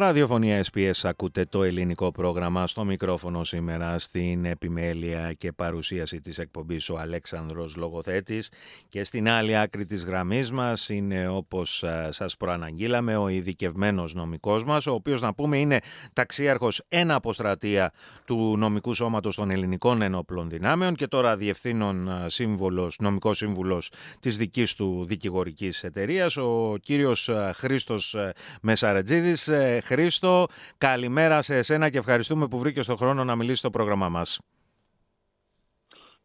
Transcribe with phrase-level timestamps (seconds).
[0.00, 6.88] Ραδιοφωνία SPS ακούτε το ελληνικό πρόγραμμα στο μικρόφωνο σήμερα στην επιμέλεια και παρουσίαση της εκπομπής
[6.88, 8.50] ο Αλέξανδρος Λογοθέτης
[8.88, 14.86] και στην άλλη άκρη της γραμμής μας είναι όπως σας προαναγγείλαμε ο ειδικευμένος νομικός μας
[14.86, 15.80] ο οποίος να πούμε είναι
[16.12, 17.92] ταξίαρχος ένα αποστρατεία
[18.24, 24.74] του νομικού σώματος των ελληνικών ενόπλων δυνάμεων και τώρα διευθύνων σύμβολος, νομικός σύμβουλος της δικής
[24.74, 28.16] του δικηγορικής εταιρείας ο κύριος Χρήστος
[28.60, 29.50] Μεσαρετζίδης
[29.92, 30.46] Χρήστο,
[30.78, 34.40] καλημέρα σε εσένα και ευχαριστούμε που βρήκες τον χρόνο να μιλήσεις στο πρόγραμμά μας.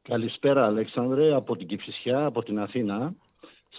[0.02, 3.14] Καλησπέρα Αλέξανδρε από την Κυψισιά, από την Αθήνα.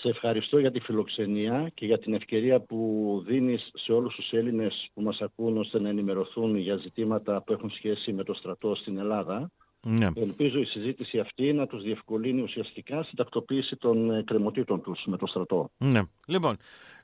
[0.00, 2.78] Σε ευχαριστώ για τη φιλοξενία και για την ευκαιρία που
[3.26, 7.70] δίνεις σε όλους τους Έλληνες που μας ακούν ώστε να ενημερωθούν για ζητήματα που έχουν
[7.70, 9.50] σχέση με το στρατό στην Ελλάδα.
[9.88, 10.08] Ναι.
[10.14, 15.26] Ελπίζω η συζήτηση αυτή να τους διευκολύνει ουσιαστικά στην τακτοποίηση των κρεμοτήτων τους με το
[15.26, 15.70] στρατό.
[15.76, 16.00] Ναι.
[16.26, 16.56] Λοιπόν,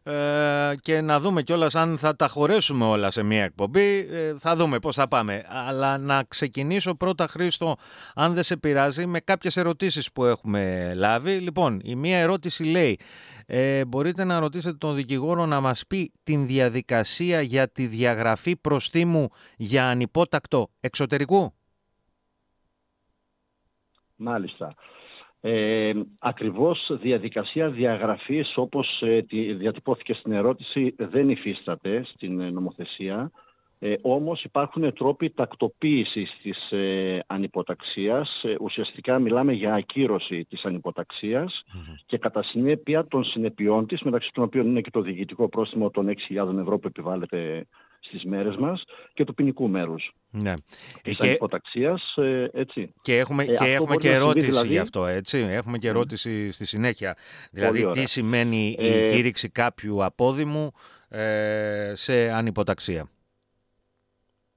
[0.03, 4.09] ε, και να δούμε κιόλας αν θα τα χωρέσουμε όλα σε μία εκπομπή.
[4.11, 5.45] Ε, θα δούμε πώς θα πάμε.
[5.49, 7.77] Αλλά να ξεκινήσω πρώτα, Χρήστο,
[8.15, 11.39] αν δεν σε πειράζει, με κάποιες ερωτήσεις που έχουμε λάβει.
[11.39, 12.99] Λοιπόν, η μία ερώτηση λέει,
[13.47, 19.29] ε, μπορείτε να ρωτήσετε τον δικηγόρο να μας πει την διαδικασία για τη διαγραφή προστίμου
[19.57, 21.55] για ανυπότακτο εξωτερικού;
[24.23, 24.75] Μάλιστα.
[25.41, 29.21] Ε, ακριβώς διαδικασία διαγραφής όπως ε,
[29.57, 33.31] διατυπώθηκε στην ερώτηση δεν υφίσταται στην ε, νομοθεσία.
[33.79, 38.43] Ε, όμως υπάρχουν τρόποι τακτοποίησης της ε, ανυποταξίας.
[38.43, 41.65] Ε, ουσιαστικά μιλάμε για ακύρωση της ανυποταξιας
[42.07, 46.09] και κατά συνέπεια των συνεπειών της, μεταξύ των οποίων είναι και το διοικητικό πρόστιμο των
[46.29, 47.67] 6.000 ευρώ που επιβάλλεται
[48.13, 50.13] στις μέρες μας και του ποινικού μέρους.
[50.31, 50.55] Ναι.
[51.03, 51.27] Της και...
[51.27, 52.93] ανυποταξίας, ε, έτσι.
[53.03, 54.69] Και έχουμε και, έχουμε και ερώτηση δηλαδή...
[54.69, 55.39] γι' αυτό, έτσι.
[55.39, 57.17] Έχουμε και ερώτηση στη συνέχεια.
[57.51, 60.73] Δηλαδή, τι σημαίνει η κήρυξη κάποιου απόδημου
[61.93, 63.09] σε ανυποταξία;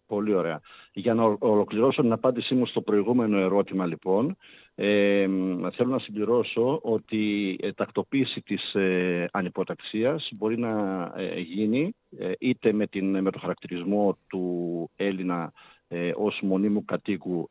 [0.08, 0.62] Πολύ ωραία.
[0.94, 4.38] Για να ολοκληρώσω την απάντησή μου στο προηγούμενο ερώτημα λοιπόν,
[4.76, 5.28] ε,
[5.72, 12.74] θέλω να συμπληρώσω ότι η τακτοποίηση της ε, ανυποταξίας μπορεί να ε, γίνει ε, είτε
[12.74, 15.54] με, την, με το χαρακτηρισμό του Έλληνα
[15.88, 17.48] ε, ως μονίμου κατοίκου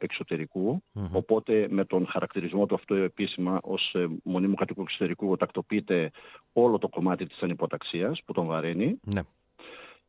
[1.12, 6.10] οπότε με τον χαρακτηρισμό του αυτό επίσημα ως ε, μονίμου κατοίκου εξωτερικού τακτοποιείται
[6.52, 9.00] όλο το κομμάτι της ανυποταξίας που τον βαραίνει.
[9.14, 9.20] Ναι.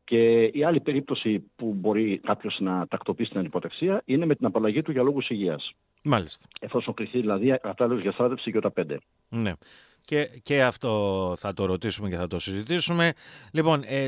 [0.03, 4.81] Και η άλλη περίπτωση που μπορεί κάποιος να τακτοποιήσει την ανυποταξία είναι με την απαλλαγή
[4.81, 5.73] του για λόγους υγείας.
[6.07, 6.45] Μάλιστα.
[6.59, 8.99] Εφόσον κρυθεί δηλαδή κατάλληλο για στράτευση και τα πέντε.
[9.29, 9.53] Ναι.
[10.05, 13.13] Και, και αυτό θα το ρωτήσουμε και θα το συζητήσουμε.
[13.51, 14.07] Λοιπόν, ε,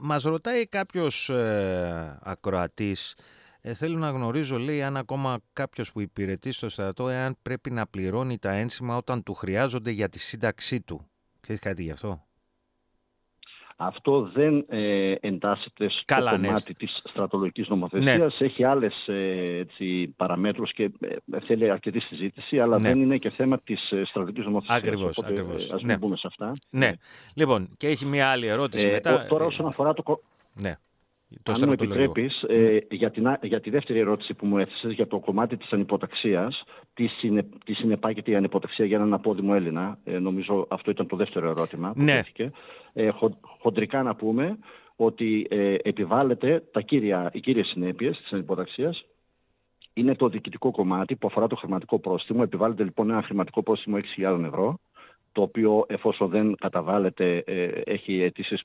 [0.00, 3.16] μας ρωτάει κάποιος ε, ακροατής,
[3.60, 7.86] ε, θέλω να γνωρίζω, λέει, αν ακόμα κάποιος που υπηρετεί στο στρατό, εάν πρέπει να
[7.86, 11.10] πληρώνει τα ένσημα όταν του χρειάζονται για τη σύνταξή του.
[11.40, 12.26] Ξέρεις κάτι γι' αυτό;
[13.86, 16.74] Αυτό δεν ε, εντάσσεται στο Καλά, κομμάτι ναι.
[16.74, 18.38] της στρατολογικής νομοθεσίας.
[18.38, 18.46] Ναι.
[18.46, 22.88] Έχει άλλες ε, έτσι, παραμέτρους και ε, θέλει αρκετή συζήτηση, αλλά ναι.
[22.88, 24.78] δεν είναι και θέμα της ε, στρατολογικής νομοθεσίας.
[24.78, 25.72] Ακριβώς, Οπότε, ακριβώς.
[25.72, 25.96] Ας ναι.
[25.96, 26.52] μπούμε σε αυτά.
[26.70, 26.92] Ναι.
[27.34, 29.26] Λοιπόν, και έχει μία άλλη ερώτηση μετά.
[29.26, 30.20] Τώρα όσον αφορά το...
[30.54, 30.76] Ναι.
[31.42, 35.06] Το Αν μου επιτρέπεις, ε, για, την, για τη δεύτερη ερώτηση που μου έθεσες για
[35.06, 40.18] το κομμάτι της ανυποταξίας, τι, συνε, τι συνεπάγεται η ανυποταξία για έναν απόδημο Έλληνα, ε,
[40.18, 42.12] νομίζω αυτό ήταν το δεύτερο ερώτημα που ναι.
[42.12, 42.50] Τέθηκε.
[42.92, 44.58] Ε, χο, χοντρικά να πούμε
[44.96, 49.04] ότι ε, επιβάλλεται τα κύρια, οι κύριες συνέπειες της ανυποταξίας
[49.92, 52.40] είναι το διοικητικό κομμάτι που αφορά το χρηματικό πρόστιμο.
[52.44, 54.78] Επιβάλλεται λοιπόν ένα χρηματικό πρόστιμο 6.000 ευρώ
[55.32, 58.64] το οποίο εφόσον δεν καταβάλλεται ε, έχει αιτήσεις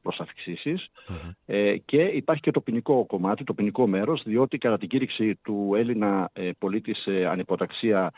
[1.46, 5.74] ε, και υπάρχει και το ποινικό κομμάτι, το ποινικό μέρος διότι κατά την κήρυξη του
[5.76, 8.12] Έλληνα ε, πολίτης σε ανυποταξία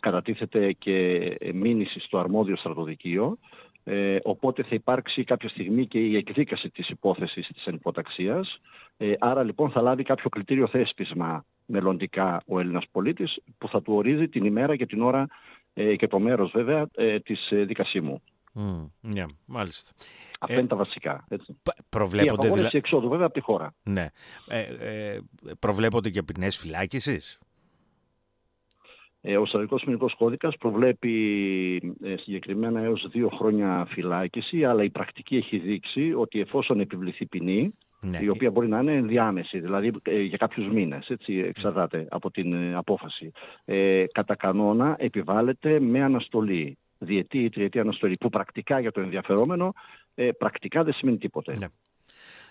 [0.00, 3.38] κατατίθεται και μήνυση στο αρμόδιο στρατοδικείο.
[4.22, 8.60] Οπότε θα υπάρξει κάποια στιγμή και η εκδίκαση της υπόθεσης της ανυποταξίας.
[9.18, 14.28] Άρα λοιπόν θα λάβει κάποιο κριτήριο θέσπισμα μελλοντικά ο Έλληνας πολίτης που θα του ορίζει
[14.28, 15.26] την ημέρα και την ώρα
[15.67, 18.22] ε, και το μέρος βέβαια ε, της ε, δικασίμου.
[18.54, 19.92] Mm, yeah, μάλιστα.
[20.40, 21.24] Αυτά είναι τα βασικά.
[21.28, 21.56] Έτσι.
[21.88, 22.76] Προβλέπονται η δηλαδή...
[22.76, 23.74] εξόδου βέβαια από τη χώρα.
[23.82, 24.06] Ναι.
[24.48, 25.20] Ε, ε,
[25.58, 27.38] προβλέπονται και ποινές φυλάκισης;
[29.20, 31.14] Ε, ο Στρατικός Ποινικός Κώδικας προβλέπει
[32.02, 37.74] ε, συγκεκριμένα έως δύο χρόνια φυλάκιση, αλλά η πρακτική έχει δείξει ότι εφόσον επιβληθεί ποινή,
[38.00, 38.18] ναι.
[38.22, 42.74] η οποία μπορεί να είναι ενδιάμεση, δηλαδή ε, για κάποιους μήνες, εξαρτάται από την ε,
[42.74, 43.32] απόφαση.
[43.64, 49.74] Ε, κατά κανόνα επιβάλλεται με αναστολή, διετή ή τριετή αναστολή, που πρακτικά για το ενδιαφερόμενο
[50.14, 51.56] ε, πρακτικά δεν σημαίνει τίποτε.
[51.58, 51.66] Ναι.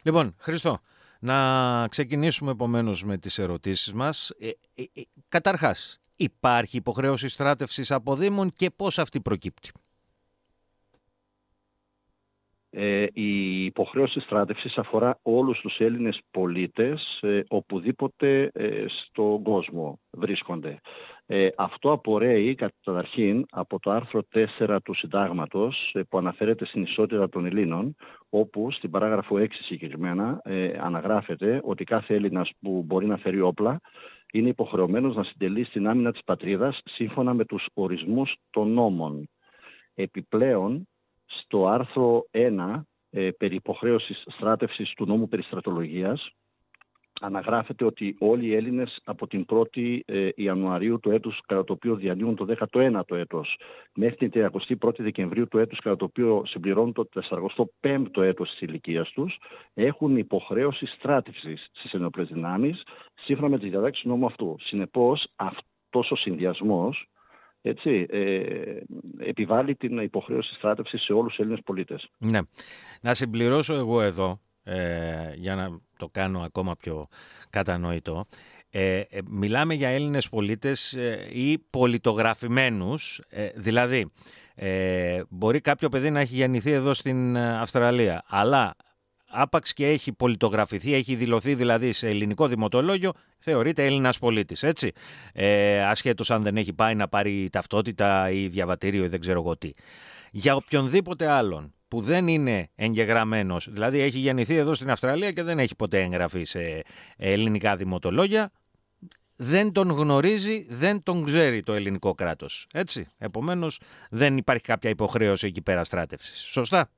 [0.03, 0.79] Λοιπόν, Χριστό,
[1.19, 4.29] να ξεκινήσουμε επομένως με τις ερωτήσεις μας.
[4.39, 9.71] Ε, ε, ε, καταρχάς, υπάρχει υποχρέωση στράτευσης αποδήμων και πώς αυτή προκύπτει;
[12.79, 20.79] Ε, η υποχρέωση στράτευσης αφορά όλους τους Έλληνες πολίτες ε, οπουδήποτε ε, στον κόσμο βρίσκονται.
[21.25, 24.21] Ε, αυτό απορρέει καταρχήν από το άρθρο
[24.59, 27.95] 4 του Συντάγματος που αναφέρεται στην ισότητα των Ελλήνων
[28.29, 30.41] όπου στην παράγραφο 6 συγκεκριμένα
[30.81, 33.79] αναγράφεται ότι κάθε Έλληνας που μπορεί να φέρει όπλα
[34.33, 39.29] είναι υποχρεωμένος να συντελεί στην άμυνα της πατρίδας σύμφωνα με τους ορισμούς των νόμων.
[39.93, 40.87] Επιπλέον,
[41.27, 46.31] στο άρθρο 1 ε, περί υποχρέωσης στράτευσης του νόμου περί στρατολογίας
[47.21, 51.95] αναγράφεται ότι όλοι οι Έλληνες από την 1η ε, Ιανουαρίου του έτους κατά το οποίο
[51.95, 53.59] διανύουν το 19ο έτος
[53.95, 57.07] μέχρι την 31η Δεκεμβρίου του έτους κατά το οποίο συμπληρώνουν το
[57.81, 59.37] 45ο έτος της ηλικίας τους
[59.73, 62.83] έχουν υποχρέωση στράτευσης στις ενόπλες δυνάμεις
[63.13, 64.55] σύμφωνα με τις διαδάξεις του νόμου αυτού.
[64.59, 67.07] Συνεπώς αυτός ο συνδυασμός
[67.61, 68.49] έτσι, ε,
[69.17, 72.09] επιβάλλει την υποχρέωση στράτευσης σε όλους τους Έλληνες πολίτες.
[72.17, 72.39] Ναι.
[73.01, 74.39] Να συμπληρώσω εγώ εδώ,
[74.69, 77.07] ε, για να το κάνω ακόμα πιο
[77.49, 78.25] κατανοητό.
[78.69, 83.21] Ε, ε μιλάμε για Έλληνες πολίτες ε, ή πολιτογραφημένους,
[83.55, 84.07] δηλαδή
[85.29, 88.75] μπορεί κάποιο παιδί να έχει γεννηθεί εδώ στην Αυστραλία, αλλά
[89.29, 94.63] άπαξ και έχει πολιτογραφηθεί, έχει δηλωθεί δηλαδή σε ελληνικό δημοτολόγιο, θεωρείται Έλληνας πολίτης.
[94.63, 94.91] Έτσι.
[95.33, 99.57] Ε, Ασχέτως αν δεν έχει πάει να πάρει ταυτότητα ή διαβατήριο ή δεν ξέρω εγώ
[99.57, 99.71] τι.
[100.31, 105.59] Για οποιονδήποτε άλλον που δεν είναι εγγεγραμμένος, δηλαδή έχει γεννηθεί εδώ στην Αυστραλία και δεν
[105.59, 106.81] έχει ποτέ εγγραφεί σε
[107.17, 108.51] ελληνικά δημοτολόγια,
[109.35, 112.67] δεν τον γνωρίζει, δεν τον ξέρει το ελληνικό κράτος.
[112.73, 113.07] Έτσι.
[113.17, 113.79] Επομένως
[114.09, 116.39] δεν υπάρχει κάποια υποχρέωση εκεί πέρα στράτευσης.
[116.39, 116.89] Σωστά;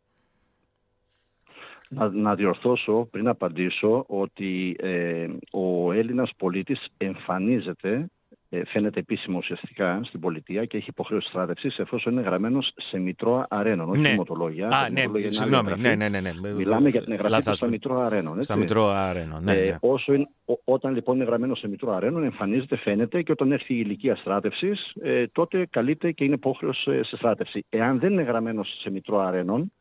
[1.90, 8.10] Να, να διορθώσω πριν απαντήσω ότι ε, ο Έλληνας πολίτης εμφανίζεται
[8.52, 13.48] ε, φαίνεται επίσημο ουσιαστικά στην πολιτεία και έχει υποχρέωση στράτευσης εφόσον είναι γραμμένος σε μητρώα
[13.50, 14.10] αρένων, όχι ναι.
[14.10, 14.68] δημοτολόγια.
[14.68, 15.72] Α, ναι, συγγνώμη.
[15.78, 16.32] Ναι, ναι, ναι, ναι.
[16.56, 18.34] Μιλάμε για την εγγραφή του στα μητρώα αρένων.
[18.34, 18.44] Έτσι.
[18.44, 19.52] Στα μητρώα αρένων, ναι.
[19.52, 19.78] Ε, ναι.
[19.80, 20.30] όσο είναι,
[20.64, 24.92] όταν λοιπόν είναι γραμμένος σε μητρώα αρένων, εμφανίζεται, φαίνεται και όταν έρθει η ηλικία στράτευσης,
[25.02, 27.66] ε, τότε καλείται και είναι υπόχρεος σε στράτευση.
[27.70, 29.72] Εάν δεν είναι γραμμένος σε μητρώα αρένων,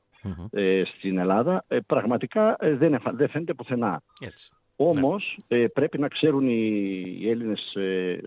[0.50, 4.03] ε, στην Ελλάδα, ε, πραγματικά ε, δεν, δεν φαίνεται πουθενά.
[4.20, 4.50] Έτσι.
[4.76, 5.69] Όμως ναι.
[5.69, 7.61] πρέπει να ξέρουν οι Έλληνες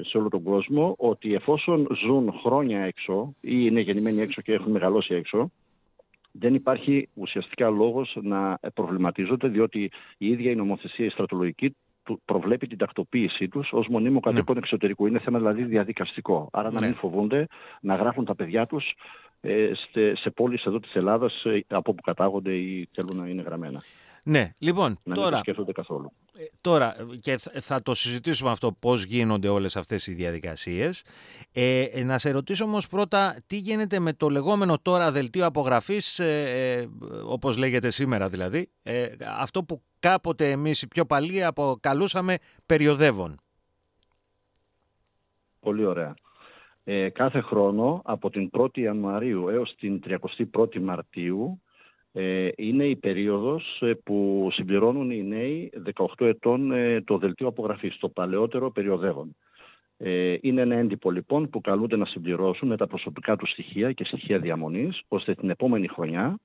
[0.02, 4.72] σε όλο τον κόσμο ότι εφόσον ζουν χρόνια έξω ή είναι γεννημένοι έξω και έχουν
[4.72, 5.52] μεγαλώσει έξω,
[6.32, 11.76] δεν υπάρχει ουσιαστικά λόγος να προβληματίζονται διότι η ίδια η νομοθεσία η στρατολογική
[12.26, 14.20] προβλέπει την τακτοποίησή τους ως μονίμο ναι.
[14.20, 14.62] κατοίκον ναι.
[14.62, 15.06] εξωτερικού.
[15.06, 16.50] Είναι θέμα δηλαδή διαδικαστικό.
[16.52, 16.86] Άρα να ναι.
[16.86, 17.48] μην φοβούνται
[17.82, 19.31] να γράφουν τα παιδιά τους ε,
[20.14, 23.82] σε πόλεις εδώ της Ελλάδας ε, από όπου κατάγονται ή θέλουν να είναι γραμμένα.
[24.24, 26.12] Ναι, λοιπόν, να τώρα, μην σκέφτονται καθόλου.
[26.38, 31.04] Ε, τώρα, και θα το συζητήσουμε αυτό πώς γίνονται όλες αυτές οι διαδικασίες.
[31.52, 36.90] Ε, να σε ρωτήσω όμως πρώτα τι γίνεται με το λεγόμενο τώρα δελτίο απογραφής, ε,
[37.26, 38.70] όπως λέγεται σήμερα δηλαδή,
[39.40, 43.36] αυτό που κάποτε εμείς οι πιο παλιοί αποκαλούσαμε περιοδεύων.
[45.60, 46.14] Πολύ ωραία
[46.83, 51.62] ε, κάθε χρόνο από την 1η Ιανουαρίου έως την 31η Μαρτίου
[52.13, 55.72] ε, είναι η περίοδος ε, που συμπληρώνουν οι νέοι
[56.18, 59.36] 18 ετών ε, το δελτίο απογραφής, το παλαιότερο περιοδεύον.
[59.98, 64.03] Ε, είναι ένα έντυπο λοιπόν που καλούνται να συμπληρώσουν με τα προσωπικά τους στοιχεία και
[64.03, 66.39] στοιχεία διαμονής ώστε την επόμενη χρονιά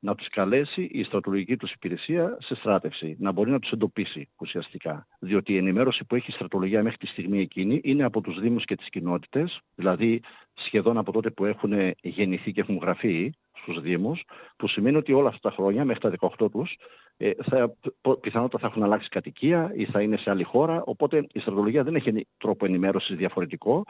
[0.00, 5.06] να τους καλέσει η στρατολογική τους υπηρεσία σε στράτευση, να μπορεί να τους εντοπίσει ουσιαστικά.
[5.18, 8.64] Διότι η ενημέρωση που έχει η στρατολογία μέχρι τη στιγμή εκείνη είναι από τους Δήμους
[8.64, 10.20] και τις κοινότητες, δηλαδή
[10.54, 14.24] σχεδόν από τότε που έχουν γεννηθεί και έχουν γραφεί στους Δήμους,
[14.56, 16.76] που σημαίνει ότι όλα αυτά τα χρόνια, μέχρι τα 18 τους,
[17.16, 17.74] ε, θα,
[18.20, 20.82] πιθανότατα θα έχουν αλλάξει κατοικία ή θα είναι σε άλλη χώρα.
[20.84, 23.84] Οπότε η στρατολογία δεν έχει τρόπο ενημέρωσης διαφορετικό.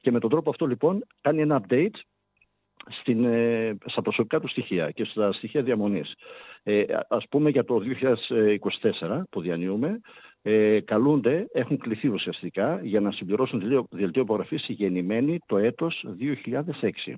[0.00, 1.94] Και με τον τρόπο αυτό λοιπόν κάνει ένα update
[3.00, 6.14] στην, ε, στα προσωπικά του στοιχεία και στα στοιχεία διαμονής.
[6.62, 10.00] Ε, ας πούμε για το 2024 που διανύουμε,
[10.42, 17.16] ε, καλούνται, έχουν κληθεί ουσιαστικά για να συμπληρώσουν δελτίο υπογραφής γεννημένοι το έτος 2006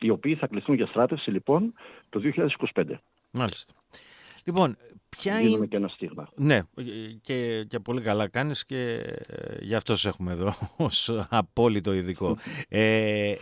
[0.00, 1.72] οι οποίοι θα κληθούν για στράτευση λοιπόν
[2.08, 2.20] το
[2.74, 2.84] 2025.
[3.30, 3.72] Μάλιστα.
[4.44, 4.76] Λοιπόν,
[5.08, 5.66] ποια είναι...
[5.66, 6.28] και ένα στίγμα.
[6.36, 6.60] Ναι,
[7.20, 8.92] και, και πολύ καλά κάνεις και
[9.26, 12.36] ε, γι' αυτό σε έχουμε εδώ ως απόλυτο ειδικό.
[12.68, 13.34] ε,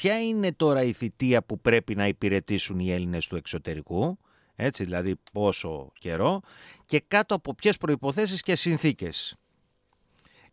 [0.00, 4.18] ποια είναι τώρα η θητεία που πρέπει να υπηρετήσουν οι Έλληνες του εξωτερικού,
[4.56, 6.40] έτσι δηλαδή πόσο καιρό,
[6.86, 9.36] και κάτω από ποιες προϋποθέσεις και συνθήκες.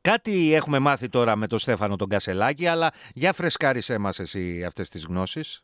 [0.02, 4.90] Κάτι έχουμε μάθει τώρα με τον Στέφανο τον Κασελάκη, αλλά για φρεσκάρισέ μας εσύ αυτές
[4.90, 5.64] τις γνώσεις.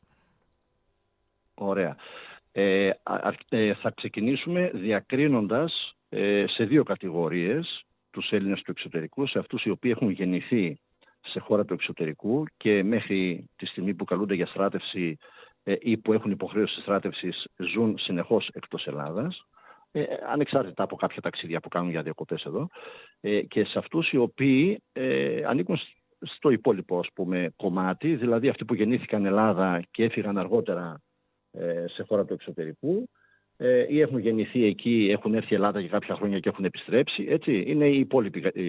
[1.53, 1.95] Ωραία.
[2.51, 2.89] Ε,
[3.49, 9.69] ε, θα ξεκινήσουμε διακρίνοντας ε, σε δύο κατηγορίες τους Έλληνες του εξωτερικού, σε αυτούς οι
[9.69, 10.79] οποίοι έχουν γεννηθεί
[11.23, 15.17] σε χώρα του εξωτερικού και μέχρι τη στιγμή που καλούνται για στράτευση
[15.63, 19.45] ή που έχουν υποχρέωση στράτευσης ζουν συνεχώς εκτός Ελλάδας,
[19.91, 22.69] ε, ανεξάρτητα από κάποια ταξίδια που κάνουν για διακοπές εδώ,
[23.21, 25.79] ε, και σε αυτούς οι οποίοι ε, ανήκουν
[26.19, 31.01] στο υπόλοιπο ας πούμε, κομμάτι, δηλαδή αυτοί που γεννήθηκαν Ελλάδα και έφυγαν αργότερα
[31.51, 33.09] ε, σε χώρα του εξωτερικού
[33.63, 37.25] ε, ή έχουν γεννηθεί εκεί, έχουν έρθει Ελλάδα για κάποια χρόνια και έχουν επιστρέψει.
[37.29, 37.63] Έτσι.
[37.67, 38.61] Είναι οι υπόλοιποι, ε,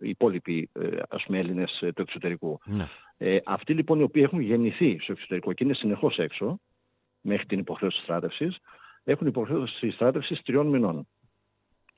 [0.00, 0.68] οι υπόλοιποι
[1.08, 2.60] ας πούμε, Έλληνες του εξωτερικού.
[2.64, 2.88] Ναι.
[3.16, 6.60] Ε, αυτοί λοιπόν οι οποίοι έχουν γεννηθεί στο εξωτερικό και είναι συνεχώς έξω
[7.20, 8.58] μέχρι την υποχρέωση στράτευσης,
[9.04, 11.06] έχουν υποχρέωση στράτευσης τριών μηνών.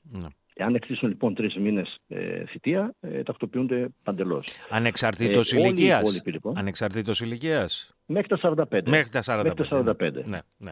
[0.01, 0.27] Ναι.
[0.53, 4.47] Εάν εκτίσουν λοιπόν τρεις μήνες ε, θητεία, ε, τακτοποιούνται παντελώς.
[4.69, 6.21] Ανεξαρτήτως ε, ηλικίας.
[6.25, 7.95] Λοιπόν, Ανεξαρτήτως ηλικίας.
[8.05, 8.81] Μέχρι τα 45.
[8.85, 9.43] Μέχρι τα 45.
[9.43, 10.23] Μέχρι τα 45.
[10.25, 10.71] Ναι, ναι.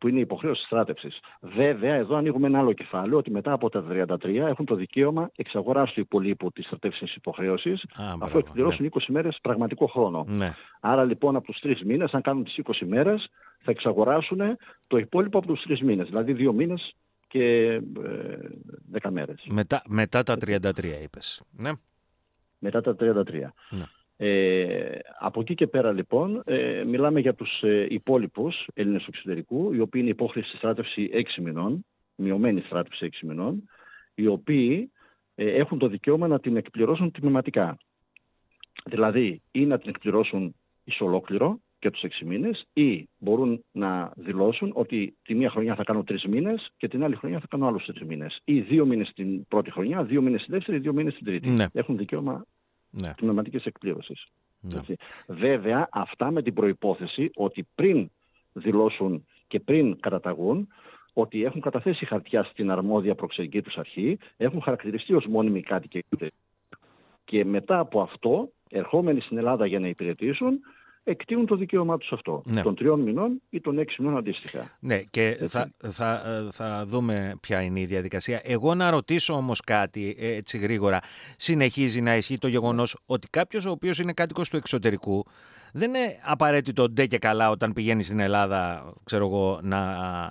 [0.00, 1.18] Που είναι η υποχρέωση στράτευσης.
[1.40, 5.92] Βέβαια, εδώ ανοίγουμε ένα άλλο κεφάλαιο ότι μετά από τα 33 έχουν το δικαίωμα εξαγοράς
[5.92, 7.74] του υπολείπου της στρατεύσιμη υποχρέωση,
[8.18, 8.88] αφού εκπληρώσουν ναι.
[8.92, 10.24] 20 μέρες πραγματικό χρόνο.
[10.28, 10.54] Ναι.
[10.80, 13.30] Άρα λοιπόν από τους τρεις μήνες, αν κάνουν τις 20 μέρες,
[13.62, 14.40] θα εξαγοράσουν
[14.86, 16.08] το υπόλοιπο από τους τρεις μήνες.
[16.08, 16.94] Δηλαδή δύο μήνες
[17.28, 17.80] και ε,
[18.90, 19.46] δέκα μέρες.
[19.50, 21.42] Μετά, μετά τα 33 είπες.
[21.50, 21.70] Ναι.
[22.58, 23.52] Μετά τα 33.
[23.70, 23.84] Ναι.
[24.22, 29.72] Ε, από εκεί και πέρα λοιπόν ε, μιλάμε για τους ε, υπόλοιπους Έλληνες του εξωτερικού
[29.72, 31.84] οι οποίοι είναι υπόχρηση στράτευση 6 μηνών,
[32.14, 33.68] μειωμένη στράτευση 6 μηνών
[34.14, 34.92] οι οποίοι
[35.34, 37.76] ε, έχουν το δικαίωμα να την εκπληρώσουν τμηματικά.
[38.84, 44.70] Δηλαδή ή να την εκπληρώσουν εις ολόκληρο και τους 6 μήνες ή μπορούν να δηλώσουν
[44.74, 47.88] ότι τη μία χρονιά θα κάνω 3 μήνες και την άλλη χρονιά θα κάνω άλλους
[48.00, 51.24] 3 μήνες ή δύο μήνες την πρώτη χρονιά, δύο μήνες την δεύτερη, δύο μήνες την
[51.24, 51.48] τρίτη.
[51.48, 51.66] Ναι.
[51.72, 52.44] Έχουν δικαίωμα
[52.90, 53.14] ναι.
[53.16, 54.26] πνευματικής εκπλήρωσης.
[54.60, 54.80] Ναι.
[55.26, 58.10] Βέβαια αυτά με την προϋπόθεση ότι πριν
[58.52, 60.68] δηλώσουν και πριν καταταγούν
[61.12, 66.04] ότι έχουν καταθέσει χαρτιά στην αρμόδια προξενική τους αρχή, έχουν χαρακτηριστεί ως μόνιμοι κάτοικοι
[67.24, 70.60] και μετά από αυτό, ερχόμενοι στην Ελλάδα για να υπηρετήσουν,
[71.10, 72.42] εκτείνουν το δικαίωμά τους αυτό.
[72.44, 72.62] Ναι.
[72.62, 74.70] Των τριών μηνών ή των έξι μηνών αντίστοιχα.
[74.80, 78.40] Ναι, και θα, θα, θα δούμε ποια είναι η διαδικασία.
[78.44, 81.00] Εγώ να ρωτήσω όμως κάτι έτσι γρήγορα.
[81.36, 85.24] Συνεχίζει να ισχύει το γεγονός ότι κάποιος ο οποίος είναι κάτοικος του εξωτερικού
[85.72, 89.80] δεν είναι απαραίτητο ντε και καλά όταν πηγαίνει στην Ελλάδα, ξέρω εγώ, να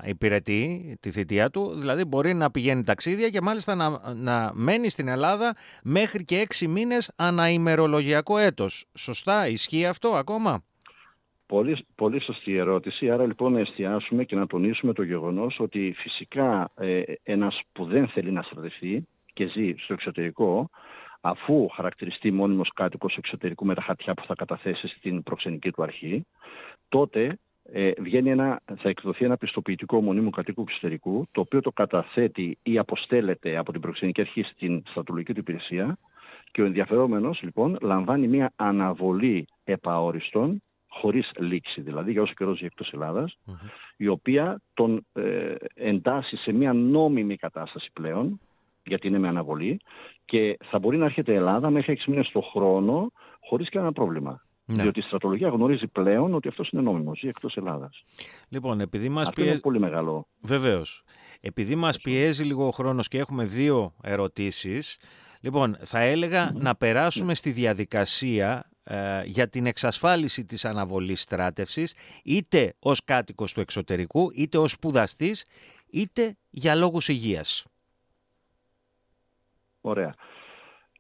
[0.05, 1.75] υπηρετεί τη θητεία του.
[1.79, 6.67] Δηλαδή μπορεί να πηγαίνει ταξίδια και μάλιστα να, να μένει στην Ελλάδα μέχρι και έξι
[6.67, 8.85] μήνες ανά ημερολογιακό έτος.
[8.93, 10.63] Σωστά, ισχύει αυτό ακόμα;
[11.49, 13.09] Πολύ, πολύ σωστή ερώτηση.
[13.09, 18.07] Άρα λοιπόν να εστιάσουμε και να τονίσουμε το γεγονός ότι φυσικά ε, ένας που δεν
[18.07, 20.69] θέλει να στρατευτεί και ζει στο εξωτερικό
[21.21, 26.25] αφού χαρακτηριστεί μόνιμος κάτοικος εξωτερικού με τα χαρτιά που θα καταθέσει στην προξενική του αρχή,
[26.89, 32.57] τότε ε, βγαίνει ένα, θα εκδοθεί ένα πιστοποιητικό μονίμου κατοίκου εξωτερικού, το οποίο το καταθέτει
[32.63, 35.97] ή αποστέλλεται από την προξενική αρχή στην στρατολογική του υπηρεσία
[36.51, 42.65] και ο ενδιαφερόμενος λοιπόν λαμβάνει μια αναβολή επαόριστον χωρίς λήξη, δηλαδή για όσο καιρό ζει
[42.65, 42.93] εκτός
[43.97, 48.39] η οποία τον ε, εντάσσει σε μια νόμιμη κατάσταση πλέον,
[48.85, 49.79] γιατί είναι με αναβολή,
[50.25, 54.43] και θα μπορεί να έρχεται η Ελλάδα μέχρι 6 μήνες το χρόνο χωρίς κανένα πρόβλημα.
[54.65, 54.81] Ναι.
[54.81, 58.03] Διότι η στρατολογία γνωρίζει πλέον ότι αυτός είναι νόμιμος, ζει εκτός Ελλάδας.
[58.49, 59.51] Λοιπόν, επειδή μας πιέζει.
[59.51, 60.27] Είναι πολύ μεγάλο.
[60.41, 61.03] Βεβαίως.
[61.41, 64.99] Επειδή μας πιέζει λίγο ο χρόνος και έχουμε δύο ερωτήσεις,
[65.41, 72.73] λοιπόν, θα ελεγα να περάσουμε στη διαδικασία ε, για την εξασφάλιση της αναβολής στράτευσης είτε
[72.79, 75.45] ως κάτοικος του εξωτερικού, είτε ως σπουδαστής,
[75.91, 77.65] είτε για λόγους υγείας.
[79.81, 80.13] Ωραία.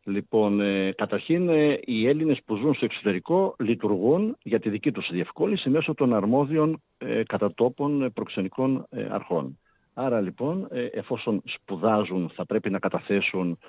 [0.03, 5.09] Λοιπόν, ε, καταρχήν ε, οι Έλληνες που ζουν στο εξωτερικό λειτουργούν για τη δική τους
[5.11, 9.59] διευκόλυνση μέσω των αρμόδιων ε, κατατόπων ε, προξενικών ε, αρχών.
[9.93, 13.59] Άρα λοιπόν, εφόσον σπουδάζουν θα πρέπει να καταθέσουν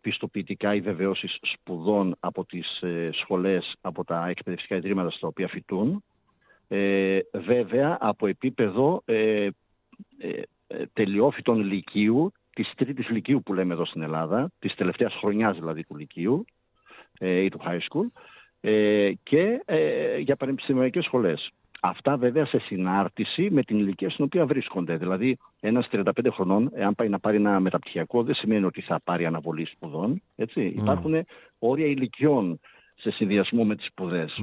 [0.00, 6.04] πιστοποιητικά ή βεβαιώσει σπουδών από τις σχολές, από τα εκπαιδευτικά ιδρύματα στα οποία φοιτούν.
[7.32, 9.02] βέβαια, από επίπεδο
[10.92, 15.96] τελειόφυτων λυκείου της τρίτης λυκείου που λέμε εδώ στην Ελλάδα, της τελευταίας χρονιάς δηλαδή του
[15.96, 16.44] λυκείου
[17.18, 18.20] ε, ή του high school
[18.60, 21.50] ε, και ε, για πανεπιστημιακές σχολές.
[21.84, 24.96] Αυτά βέβαια σε συνάρτηση με την ηλικία στην οποία βρίσκονται.
[24.96, 29.26] Δηλαδή, ένας 35 χρονών, εάν πάει να πάρει ένα μεταπτυχιακό, δεν σημαίνει ότι θα πάρει
[29.26, 30.22] αναβολή σπουδών.
[30.36, 30.74] Έτσι.
[30.76, 30.80] Mm.
[30.80, 31.26] Υπάρχουν
[31.58, 32.60] όρια ηλικιών
[32.94, 34.38] σε συνδυασμό με τις σπουδές.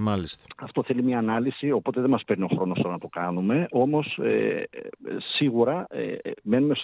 [0.58, 3.68] Αυτό θέλει μια ανάλυση, οπότε δεν μας παίρνει ο χρόνος τώρα να το κάνουμε.
[3.72, 4.64] Όμως ε,
[5.36, 6.76] σίγουρα ε, μένουμε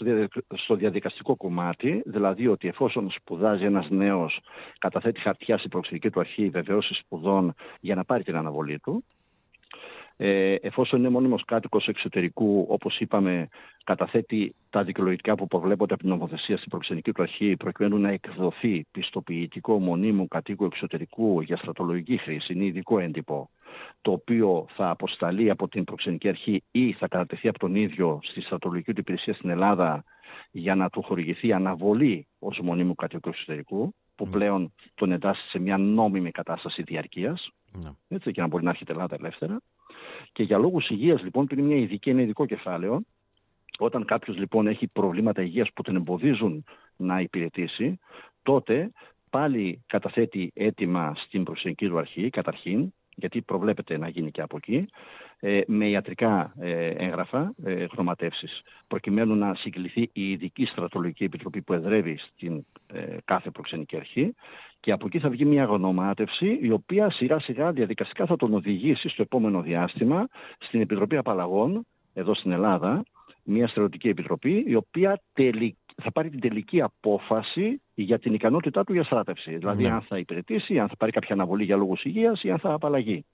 [0.56, 4.40] στο διαδικαστικό κομμάτι, δηλαδή ότι εφόσον σπουδάζει ένας νέος,
[4.78, 9.04] καταθέτει χαρτιά στην προξενική του αρχή βεβαίωση σπουδών για να πάρει την αναβολή του,
[10.18, 13.48] Ε, εφόσον είναι μόνιμος κάτοικος εξωτερικού, όπως είπαμε,
[13.84, 18.86] καταθέτει τα δικαιολογικά που προβλέπονται από την νομοθεσία στην προξενική του αρχή προκειμένου να εκδοθεί
[18.92, 23.50] πιστοποιητικό μονίμου κατοίκου εξωτερικού για στρατολογική χρήση, είναι ειδικό έντυπο,
[24.02, 28.42] το οποίο θα αποσταλεί από την προξενική αρχή ή θα κατατεθεί από τον ίδιο στη
[28.42, 30.04] στρατολογική του υπηρεσία στην Ελλάδα
[30.52, 34.32] για να του χορηγηθεί αναβολή ως μονίμου κατοίκου εξωτερικού, που ναι.
[34.32, 37.90] πλέον τον εντάσσει σε μια νόμιμη κατάσταση διαρκείας, ναι.
[38.08, 39.58] έτσι, και να μπορεί να έρχεται Ελλάδα ελεύθερα.
[40.32, 43.02] Και για λόγους υγείας, λοιπόν, που είναι μια ειδική, ένα ειδικό κεφάλαιο,
[43.78, 46.64] όταν κάποιος λοιπόν έχει προβλήματα υγείας που τον εμποδίζουν
[46.98, 48.00] να υπηρετήσει,
[48.44, 48.92] τότε
[49.30, 54.88] πάλι καταθέτει έτοιμα στην προσεγγική του αρχή, καταρχήν, γιατί προβλέπεται να γίνει και από εκεί,
[55.40, 61.74] ε, με ιατρικά ε, έγγραφα, ε, χρωματεύσεις, προκειμένου να συγκληθεί η ειδική στρατολογική επιτροπή που
[61.74, 62.66] εδρεύει στην
[63.26, 64.36] κάθε προξενική αρχή
[64.86, 69.10] και από εκεί θα βγει μια γνωμάτευση η οποία σιγά σιγά διαδικαστικά θα τον οδηγήσει
[69.10, 70.28] στο επόμενο διάστημα
[70.60, 73.04] στην Επιτροπή Απαλλαγών εδώ στην Ελλάδα,
[73.44, 75.22] μια στρατιωτική επιτροπή η οποία
[76.04, 79.56] θα πάρει την τελική απόφαση για την ικανότητά του για στράτευση.
[79.58, 79.90] Δηλαδή ναι.
[79.90, 83.26] αν θα υπηρετήσει, αν θα πάρει κάποια αναβολή για λόγους υγείας ή αν θα απαλλαγεί.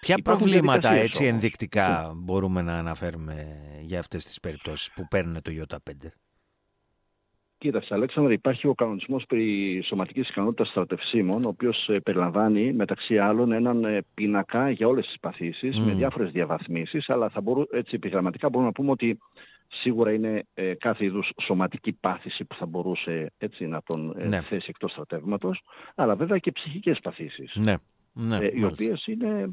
[0.00, 3.34] Ποια προβλήματα έτσι ενδεικτικά μπορούμε να αναφέρουμε
[3.80, 6.08] για αυτές τις περιπτώσεις που παίρνουν το ΙΟΤΑ5.
[7.58, 13.52] Κοίταξε, Αλέξανδρα, υπάρχει ο κανονισμός περί σωματικής ικανότητας στρατευσίμων, ο οποίος ε, περιλαμβάνει μεταξύ άλλων
[13.52, 18.48] έναν ε, πίνακα για όλες τις παθήσεις, με διάφορες διαβαθμίσεις, αλλά θα μπορού, έτσι επιγραμματικά
[18.48, 19.18] μπορούμε να πούμε ότι
[19.68, 24.40] σίγουρα είναι ε, κάθε είδους σωματική πάθηση που θα μπορούσε έτσι, να τον ναι.
[24.40, 25.62] θέσει εκτός στρατεύματος,
[25.94, 27.52] αλλά βέβαια και ψυχικές παθήσεις.
[27.54, 27.74] Ναι.
[28.18, 29.50] Ναι, ε, οι οποίες είναι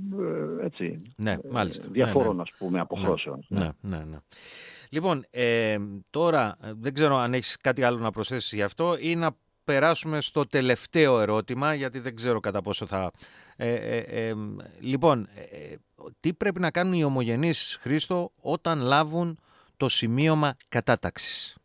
[0.63, 1.87] έτσι, ναι, μάλιστα.
[1.91, 3.45] διαφόρων ναι, ας πούμε αποχρώσεων.
[3.47, 4.17] Ναι, ναι, ναι.
[4.89, 5.77] Λοιπόν, ε,
[6.09, 10.45] τώρα δεν ξέρω αν έχεις κάτι άλλο να προσθέσεις γι' αυτό ή να περάσουμε στο
[10.45, 13.11] τελευταίο ερώτημα, γιατί δεν ξέρω κατά πόσο θα...
[13.55, 14.35] Ε, ε, ε
[14.79, 15.27] λοιπόν,
[16.19, 19.39] τι πρέπει να κάνουν οι ομογενείς, Χρήστο, όταν λάβουν
[19.77, 21.57] το σημείωμα κατάταξης;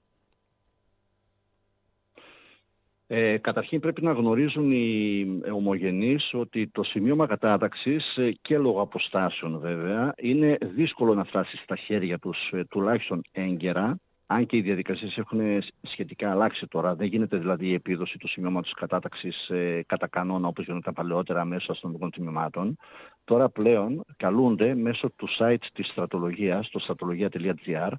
[3.11, 9.59] Ε, καταρχήν πρέπει να γνωρίζουν οι ομογενείς ότι το σημείωμα κατάταξης ε, και λόγω αποστάσεων
[9.59, 13.99] βέβαια είναι δύσκολο να φτάσει στα χέρια τους ε, τουλάχιστον έγκαιρα
[14.31, 15.41] αν και οι διαδικασίες έχουν
[15.83, 20.65] σχετικά αλλάξει τώρα, δεν γίνεται δηλαδή η επίδοση του σημειώματος κατάταξης ε, κατά κανόνα όπως
[20.65, 22.77] γινόταν παλαιότερα μέσω αστυνομικών τμήματων.
[23.25, 27.93] Τώρα πλέον καλούνται μέσω του site της στρατολογίας, το στρατολογία.gr,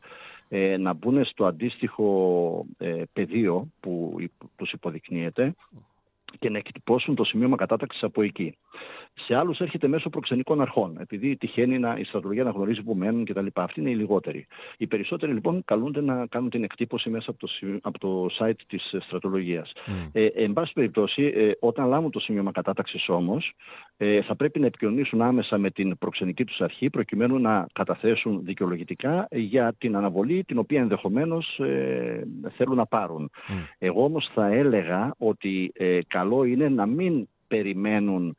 [0.49, 4.15] ε, να μπουν στο αντίστοιχο ε, πεδίο που
[4.55, 5.55] τους υποδεικνύεται
[6.39, 8.55] και να εκτυπώσουν το σημείωμα κατάταξης από εκεί
[9.25, 13.25] σε άλλους έρχεται μέσω προξενικών αρχών, επειδή τυχαίνει να, η στρατολογία να γνωρίζει που μένουν
[13.25, 13.45] κτλ.
[13.53, 14.47] Αυτή είναι οι λιγότεροι.
[14.77, 17.49] Οι περισσότεροι λοιπόν καλούνται να κάνουν την εκτύπωση μέσα από το,
[17.81, 19.71] από το site της στρατολογίας.
[19.75, 20.09] Mm.
[20.11, 23.53] Ε, εν πάση περιπτώσει, ε, όταν λάβουν το σημείωμα κατάταξης όμως,
[23.88, 23.88] ε,
[24.27, 29.73] θα πρέπει να επικοινωνήσουν άμεσα με την προξενική τους αρχή, προκειμένου να καταθέσουν δικαιολογητικά για
[29.77, 32.23] την αναβολή την οποία ενδεχομένως ε,
[32.57, 33.31] θέλουν να πάρουν.
[33.33, 33.53] Mm.
[33.77, 38.35] Εγώ όμως θα έλεγα ότι ε, καλό είναι να μην περιμένουν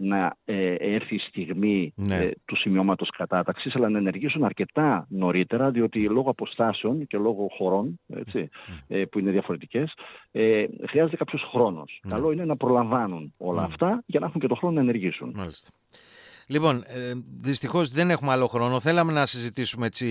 [0.00, 2.16] να ε, έρθει η στιγμή ναι.
[2.16, 8.00] ε, του σημειώματος κατάταξης, αλλά να ενεργήσουν αρκετά νωρίτερα, διότι λόγω αποστάσεων και λόγω χωρών,
[8.06, 8.48] έτσι,
[8.88, 9.92] ε, που είναι διαφορετικές,
[10.30, 12.00] ε, χρειάζεται κάποιος χρόνος.
[12.04, 12.10] Ναι.
[12.10, 15.32] Καλό είναι να προλαμβάνουν όλα αυτά για να έχουν και το χρόνο να ενεργήσουν.
[15.34, 15.70] Μάλιστα.
[16.46, 18.80] Λοιπόν, ε, δυστυχώς δεν έχουμε άλλο χρόνο.
[18.80, 20.06] Θέλαμε να συζητήσουμε έτσι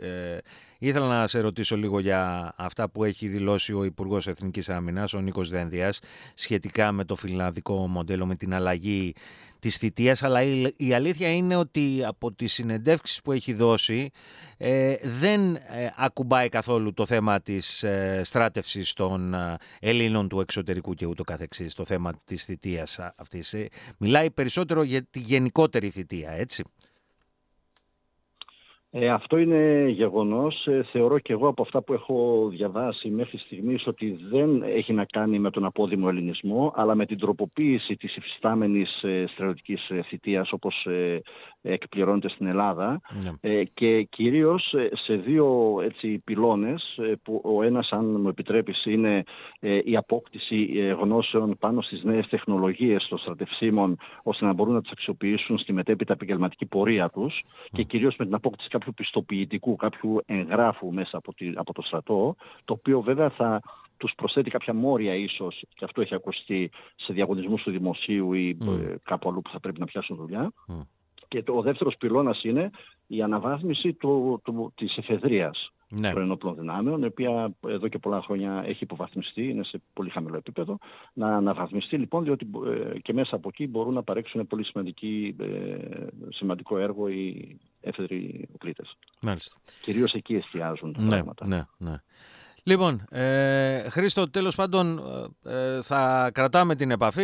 [0.00, 0.38] ε,
[0.80, 5.20] Ήθελα να σε ρωτήσω λίγο για αυτά που έχει δηλώσει ο Υπουργός Εθνικής Άμυνας, ο
[5.20, 6.00] Νίκος Δένδιας,
[6.34, 9.14] σχετικά με το φιλανδικό μοντέλο, με την αλλαγή
[9.58, 10.42] της θητείας, αλλά
[10.76, 14.10] η, αλήθεια είναι ότι από τις συνεντεύξεις που έχει δώσει
[14.56, 15.60] ε, δεν ε,
[15.96, 21.74] ακουμπάει καθόλου το θέμα της ε, στράτευσης των ε, Ελλήνων του εξωτερικού και ούτω καθεξής,
[21.74, 23.54] το θέμα της θητείας αυτής.
[23.98, 26.64] μιλάει περισσότερο για τη γενικότερη θητεία, έτσι.
[28.90, 30.66] Ε, αυτό είναι γεγονός.
[30.66, 35.04] Ε, θεωρώ και εγώ από αυτά που έχω διαβάσει μέχρι στιγμής ότι δεν έχει να
[35.04, 40.52] κάνει με τον απόδημο ελληνισμό, αλλά με την τροποποίηση της υφιστάμενης ε, στρατιωτικής ε, θητείας
[40.52, 41.20] όπως ε,
[41.62, 43.50] εκπληρώνεται στην Ελλάδα ναι.
[43.52, 49.22] ε, και κυρίως σε δύο έτσι, πυλώνες που ο ένας αν μου επιτρέπεις είναι
[49.84, 50.64] η απόκτηση
[51.00, 56.12] γνώσεων πάνω στις νέες τεχνολογίες των στρατευσίμων ώστε να μπορούν να τις αξιοποιήσουν στη μετέπειτα
[56.12, 61.52] επαγγελματική πορεία τους και κυρίως με την απόκτηση κάποιου πιστοποιητικού, κάποιου εγγράφου μέσα από, τη,
[61.54, 63.60] από το στρατό, το οποίο βέβαια θα
[63.96, 68.94] τους προσθέτει κάποια μόρια ίσως, και αυτό έχει ακουστεί σε διαγωνισμούς του δημοσίου ή mm.
[69.02, 70.52] κάπου αλλού που θα πρέπει να πιάσουν δουλειά.
[70.68, 70.80] Mm.
[71.28, 72.70] Και το, ο δεύτερος πυλώνας είναι
[73.06, 75.72] η αναβάθμιση του, του, της εφεδρείας.
[75.88, 76.10] Ναι.
[76.10, 80.78] προενόπλων δυνάμεων, η οποία εδώ και πολλά χρόνια έχει υποβαθμιστεί, είναι σε πολύ χαμηλό επίπεδο.
[81.12, 86.06] Να αναβαθμιστεί λοιπόν, διότι ε, και μέσα από εκεί μπορούν να παρέξουν πολύ σημαντική, ε,
[86.28, 88.82] σημαντικό έργο οι έφεδροι οπλίτε.
[89.20, 89.56] Μάλιστα.
[89.82, 91.46] Κυρίως εκεί εστιάζουν τα ναι, πράγματα.
[91.46, 91.94] Ναι, ναι.
[92.68, 95.02] Λοιπόν, ε, Χρήστο, τέλος πάντων
[95.44, 97.22] ε, θα κρατάμε την επαφή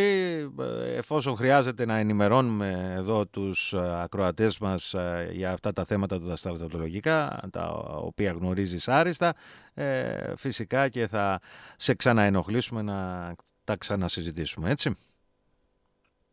[0.59, 4.95] ε, εφόσον χρειάζεται να ενημερώνουμε εδώ τους ε, ακροατές μας
[5.31, 9.35] για αυτά τα θέματα τα στρατολογικά, τα οποία γνωρίζεις άριστα,
[10.35, 11.39] φυσικά και θα
[11.77, 13.31] σε ξαναενοχλήσουμε να
[13.63, 14.95] τα ξανασυζητήσουμε, έτσι.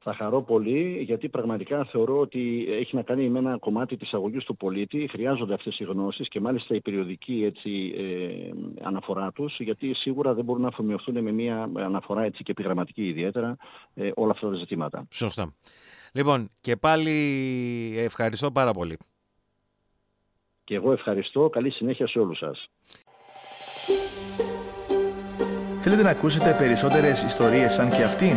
[0.05, 4.45] Θα χαρώ πολύ γιατί πραγματικά θεωρώ ότι έχει να κάνει με ένα κομμάτι της αγωγής
[4.45, 5.09] του πολίτη.
[5.11, 8.51] Χρειάζονται αυτές οι γνώσεις και μάλιστα η περιοδική έτσι, ε,
[8.83, 13.57] αναφορά τους γιατί σίγουρα δεν μπορούν να αφομοιωθούν με μια αναφορά έτσι, και επιγραμματική ιδιαίτερα
[13.95, 15.07] ε, όλα αυτά τα ζητήματα.
[15.11, 15.55] Σωστά.
[16.13, 17.11] Λοιπόν και πάλι
[17.97, 18.99] ευχαριστώ πάρα πολύ.
[20.65, 21.49] Και εγώ ευχαριστώ.
[21.49, 22.69] Καλή συνέχεια σε όλους σας.
[25.79, 28.37] Θέλετε να ακούσετε περισσότερες ιστορίες σαν και αυτήν;